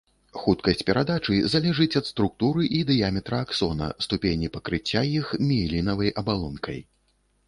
[0.43, 6.79] Хуткасць перадачы залежыць ад структуры і дыяметра аксона, ступені пакрыцця іх міэлінавай абалонкай.